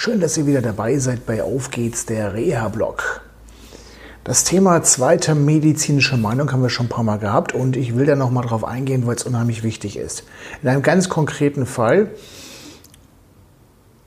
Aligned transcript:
schön, 0.00 0.20
dass 0.20 0.36
ihr 0.36 0.46
wieder 0.46 0.62
dabei 0.62 0.96
seid 0.98 1.26
bei 1.26 1.42
Auf 1.42 1.72
geht's, 1.72 2.06
der 2.06 2.32
Reha-Blog. 2.32 3.20
Das 4.22 4.44
Thema 4.44 4.80
zweite 4.84 5.34
medizinische 5.34 6.16
Meinung 6.16 6.52
haben 6.52 6.62
wir 6.62 6.70
schon 6.70 6.86
ein 6.86 6.88
paar 6.88 7.02
Mal 7.02 7.18
gehabt 7.18 7.52
und 7.52 7.76
ich 7.76 7.96
will 7.96 8.06
da 8.06 8.14
nochmal 8.14 8.46
drauf 8.46 8.62
eingehen, 8.62 9.08
weil 9.08 9.16
es 9.16 9.24
unheimlich 9.24 9.64
wichtig 9.64 9.96
ist. 9.96 10.22
In 10.62 10.68
einem 10.68 10.82
ganz 10.82 11.08
konkreten 11.08 11.66
Fall 11.66 12.12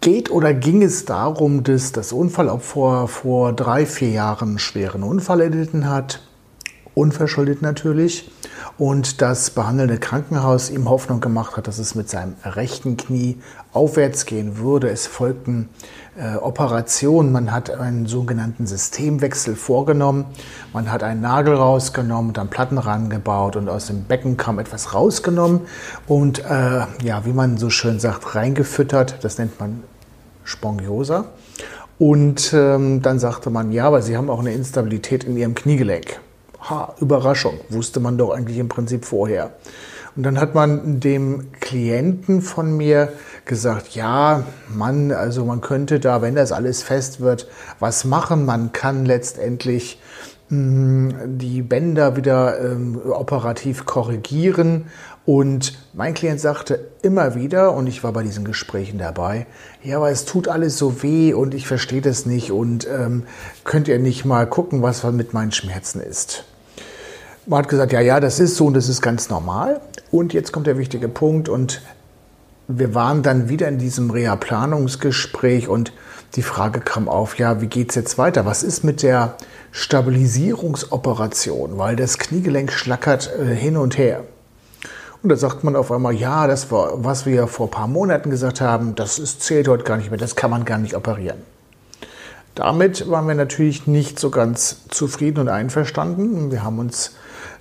geht 0.00 0.28
oder 0.28 0.54
ging 0.54 0.82
es 0.82 1.04
darum, 1.04 1.62
dass 1.62 1.92
das 1.92 2.12
Unfallopfer 2.12 3.06
vor 3.06 3.52
drei, 3.52 3.86
vier 3.86 4.10
Jahren 4.10 4.48
einen 4.48 4.58
schweren 4.58 5.04
Unfall 5.04 5.40
erlitten 5.40 5.88
hat, 5.88 6.20
unverschuldet 6.94 7.62
natürlich, 7.62 8.28
und 8.78 9.22
das 9.22 9.50
behandelnde 9.50 9.98
Krankenhaus 9.98 10.70
ihm 10.70 10.88
Hoffnung 10.88 11.20
gemacht 11.20 11.56
hat, 11.56 11.66
dass 11.66 11.78
es 11.78 11.94
mit 11.94 12.08
seinem 12.08 12.34
rechten 12.44 12.96
Knie 12.96 13.38
aufwärts 13.72 14.26
gehen 14.26 14.58
würde. 14.58 14.88
Es 14.88 15.06
folgten 15.06 15.68
äh, 16.18 16.36
Operationen, 16.36 17.32
man 17.32 17.52
hat 17.52 17.70
einen 17.70 18.06
sogenannten 18.06 18.66
Systemwechsel 18.66 19.56
vorgenommen, 19.56 20.26
man 20.72 20.90
hat 20.90 21.02
einen 21.02 21.20
Nagel 21.20 21.54
rausgenommen, 21.54 22.32
dann 22.32 22.48
Platten 22.48 22.78
rangebaut 22.78 23.56
und 23.56 23.68
aus 23.68 23.86
dem 23.86 24.04
Becken 24.04 24.36
kam 24.36 24.58
etwas 24.58 24.94
rausgenommen 24.94 25.62
und 26.06 26.44
äh, 26.44 26.86
ja, 27.02 27.24
wie 27.24 27.32
man 27.32 27.58
so 27.58 27.70
schön 27.70 28.00
sagt, 28.00 28.34
reingefüttert, 28.34 29.16
das 29.22 29.38
nennt 29.38 29.58
man 29.60 29.82
Spongiosa. 30.44 31.26
Und 31.98 32.52
ähm, 32.52 33.00
dann 33.00 33.18
sagte 33.18 33.48
man, 33.50 33.72
ja, 33.72 33.86
aber 33.86 34.02
Sie 34.02 34.16
haben 34.16 34.28
auch 34.28 34.40
eine 34.40 34.52
Instabilität 34.52 35.24
in 35.24 35.36
Ihrem 35.36 35.54
Kniegelenk. 35.54 36.20
Ha, 36.68 36.94
Überraschung, 37.00 37.60
wusste 37.68 38.00
man 38.00 38.18
doch 38.18 38.30
eigentlich 38.30 38.58
im 38.58 38.68
Prinzip 38.68 39.04
vorher. 39.04 39.52
Und 40.16 40.22
dann 40.22 40.40
hat 40.40 40.54
man 40.54 40.98
dem 40.98 41.52
Klienten 41.60 42.40
von 42.40 42.74
mir 42.74 43.12
gesagt, 43.44 43.90
ja, 43.94 44.44
Mann, 44.74 45.12
also 45.12 45.44
man 45.44 45.60
könnte 45.60 46.00
da, 46.00 46.22
wenn 46.22 46.34
das 46.34 46.52
alles 46.52 46.82
fest 46.82 47.20
wird, 47.20 47.48
was 47.80 48.06
machen. 48.06 48.46
Man 48.46 48.72
kann 48.72 49.04
letztendlich 49.04 50.00
mh, 50.48 50.56
hm, 50.56 51.38
die 51.38 51.60
Bänder 51.60 52.16
wieder 52.16 52.58
ähm, 52.58 52.98
operativ 53.10 53.84
korrigieren. 53.84 54.86
Und 55.26 55.76
mein 55.92 56.14
Klient 56.14 56.40
sagte 56.40 56.88
immer 57.02 57.34
wieder, 57.34 57.74
und 57.74 57.86
ich 57.86 58.02
war 58.02 58.12
bei 58.12 58.22
diesen 58.22 58.44
Gesprächen 58.44 58.98
dabei, 58.98 59.46
ja, 59.82 59.98
aber 59.98 60.10
es 60.10 60.24
tut 60.24 60.48
alles 60.48 60.78
so 60.78 61.02
weh 61.02 61.34
und 61.34 61.52
ich 61.52 61.66
verstehe 61.66 62.00
das 62.00 62.24
nicht 62.26 62.52
und 62.52 62.88
ähm, 62.88 63.24
könnt 63.64 63.88
ihr 63.88 63.98
nicht 63.98 64.24
mal 64.24 64.46
gucken, 64.46 64.82
was 64.82 65.02
mit 65.04 65.34
meinen 65.34 65.52
Schmerzen 65.52 66.00
ist. 66.00 66.44
Man 67.48 67.60
hat 67.60 67.68
gesagt, 67.68 67.92
ja, 67.92 68.00
ja, 68.00 68.18
das 68.18 68.40
ist 68.40 68.56
so 68.56 68.66
und 68.66 68.74
das 68.74 68.88
ist 68.88 69.00
ganz 69.00 69.30
normal. 69.30 69.80
Und 70.10 70.32
jetzt 70.32 70.52
kommt 70.52 70.66
der 70.66 70.78
wichtige 70.78 71.08
Punkt 71.08 71.48
und 71.48 71.80
wir 72.66 72.92
waren 72.92 73.22
dann 73.22 73.48
wieder 73.48 73.68
in 73.68 73.78
diesem 73.78 74.10
Reha-Planungsgespräch 74.10 75.68
und 75.68 75.92
die 76.34 76.42
Frage 76.42 76.80
kam 76.80 77.08
auf, 77.08 77.38
ja, 77.38 77.60
wie 77.60 77.68
geht 77.68 77.90
es 77.90 77.94
jetzt 77.94 78.18
weiter? 78.18 78.46
Was 78.46 78.64
ist 78.64 78.82
mit 78.82 79.04
der 79.04 79.36
Stabilisierungsoperation? 79.70 81.78
Weil 81.78 81.94
das 81.94 82.18
Kniegelenk 82.18 82.72
schlackert 82.72 83.30
äh, 83.38 83.54
hin 83.54 83.76
und 83.76 83.96
her. 83.96 84.24
Und 85.22 85.30
da 85.30 85.36
sagt 85.36 85.62
man 85.62 85.76
auf 85.76 85.92
einmal, 85.92 86.14
ja, 86.14 86.48
das 86.48 86.72
war, 86.72 87.04
was 87.04 87.26
wir 87.26 87.46
vor 87.46 87.68
ein 87.68 87.70
paar 87.70 87.86
Monaten 87.86 88.30
gesagt 88.30 88.60
haben, 88.60 88.96
das 88.96 89.20
ist, 89.20 89.42
zählt 89.42 89.68
heute 89.68 89.84
gar 89.84 89.98
nicht 89.98 90.10
mehr, 90.10 90.18
das 90.18 90.34
kann 90.34 90.50
man 90.50 90.64
gar 90.64 90.78
nicht 90.78 90.96
operieren. 90.96 91.38
Damit 92.56 93.08
waren 93.08 93.28
wir 93.28 93.36
natürlich 93.36 93.86
nicht 93.86 94.18
so 94.18 94.30
ganz 94.30 94.88
zufrieden 94.88 95.38
und 95.40 95.48
einverstanden. 95.48 96.50
Wir 96.50 96.64
haben 96.64 96.80
uns 96.80 97.12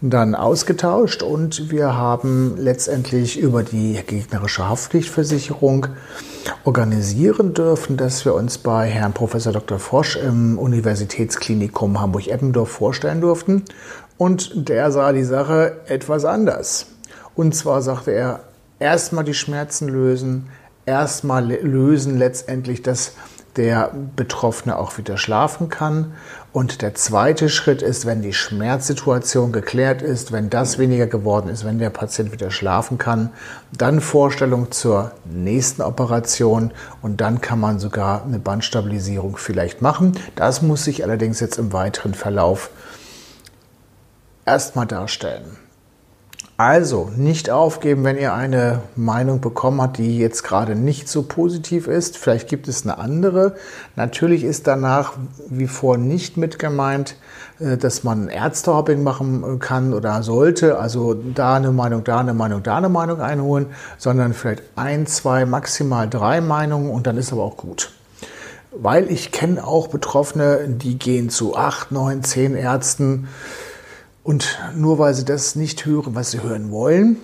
dann 0.00 0.34
ausgetauscht 0.34 1.22
und 1.22 1.70
wir 1.70 1.96
haben 1.96 2.56
letztendlich 2.58 3.38
über 3.38 3.62
die 3.62 4.00
gegnerische 4.06 4.68
Haftpflichtversicherung 4.68 5.86
organisieren 6.64 7.54
dürfen, 7.54 7.96
dass 7.96 8.24
wir 8.24 8.34
uns 8.34 8.58
bei 8.58 8.86
Herrn 8.88 9.12
Professor 9.12 9.52
Dr. 9.52 9.78
Frosch 9.78 10.16
im 10.16 10.58
Universitätsklinikum 10.58 12.00
Hamburg-Eppendorf 12.00 12.70
vorstellen 12.70 13.20
durften. 13.20 13.64
Und 14.18 14.68
der 14.68 14.90
sah 14.90 15.12
die 15.12 15.24
Sache 15.24 15.78
etwas 15.86 16.24
anders. 16.24 16.86
Und 17.34 17.54
zwar 17.54 17.82
sagte 17.82 18.12
er, 18.12 18.40
erstmal 18.78 19.24
die 19.24 19.34
Schmerzen 19.34 19.88
lösen, 19.88 20.48
erstmal 20.86 21.46
lösen 21.46 22.18
letztendlich 22.18 22.82
das 22.82 23.14
der 23.56 23.92
Betroffene 24.16 24.76
auch 24.78 24.98
wieder 24.98 25.16
schlafen 25.16 25.68
kann. 25.68 26.12
Und 26.52 26.82
der 26.82 26.94
zweite 26.94 27.48
Schritt 27.48 27.82
ist, 27.82 28.06
wenn 28.06 28.22
die 28.22 28.32
Schmerzsituation 28.32 29.52
geklärt 29.52 30.02
ist, 30.02 30.32
wenn 30.32 30.50
das 30.50 30.78
weniger 30.78 31.06
geworden 31.06 31.48
ist, 31.48 31.64
wenn 31.64 31.78
der 31.78 31.90
Patient 31.90 32.32
wieder 32.32 32.50
schlafen 32.50 32.98
kann, 32.98 33.30
dann 33.76 34.00
Vorstellung 34.00 34.70
zur 34.70 35.12
nächsten 35.24 35.82
Operation 35.82 36.72
und 37.02 37.20
dann 37.20 37.40
kann 37.40 37.58
man 37.60 37.78
sogar 37.78 38.24
eine 38.24 38.38
Bandstabilisierung 38.38 39.36
vielleicht 39.36 39.82
machen. 39.82 40.12
Das 40.36 40.62
muss 40.62 40.84
sich 40.84 41.02
allerdings 41.02 41.40
jetzt 41.40 41.58
im 41.58 41.72
weiteren 41.72 42.14
Verlauf 42.14 42.70
erstmal 44.44 44.86
darstellen. 44.86 45.63
Also 46.56 47.10
nicht 47.16 47.50
aufgeben, 47.50 48.04
wenn 48.04 48.16
ihr 48.16 48.32
eine 48.32 48.82
Meinung 48.94 49.40
bekommen 49.40 49.82
habt, 49.82 49.98
die 49.98 50.18
jetzt 50.18 50.44
gerade 50.44 50.76
nicht 50.76 51.08
so 51.08 51.24
positiv 51.24 51.88
ist. 51.88 52.16
Vielleicht 52.16 52.48
gibt 52.48 52.68
es 52.68 52.84
eine 52.84 52.98
andere. 52.98 53.56
Natürlich 53.96 54.44
ist 54.44 54.68
danach 54.68 55.14
wie 55.48 55.66
vor 55.66 55.98
nicht 55.98 56.36
mit 56.36 56.60
gemeint, 56.60 57.16
äh, 57.58 57.76
dass 57.76 58.04
man 58.04 58.28
Ärztehopping 58.28 59.02
machen 59.02 59.58
kann 59.58 59.92
oder 59.92 60.22
sollte. 60.22 60.78
Also 60.78 61.14
da 61.14 61.56
eine 61.56 61.72
Meinung, 61.72 62.04
da 62.04 62.20
eine 62.20 62.34
Meinung, 62.34 62.62
da 62.62 62.76
eine 62.76 62.88
Meinung 62.88 63.20
einholen, 63.20 63.66
sondern 63.98 64.32
vielleicht 64.32 64.62
ein, 64.76 65.08
zwei, 65.08 65.46
maximal 65.46 66.08
drei 66.08 66.40
Meinungen 66.40 66.88
und 66.88 67.08
dann 67.08 67.16
ist 67.16 67.32
aber 67.32 67.42
auch 67.42 67.56
gut. 67.56 67.90
Weil 68.70 69.10
ich 69.10 69.32
kenne 69.32 69.66
auch 69.66 69.88
Betroffene, 69.88 70.68
die 70.68 70.98
gehen 71.00 71.30
zu 71.30 71.56
acht, 71.56 71.90
neun, 71.90 72.22
zehn 72.22 72.54
Ärzten 72.54 73.26
und 74.24 74.58
nur 74.74 74.98
weil 74.98 75.14
Sie 75.14 75.24
das 75.24 75.54
nicht 75.54 75.86
hören, 75.86 76.14
was 76.16 76.32
Sie 76.32 76.42
hören 76.42 76.72
wollen, 76.72 77.18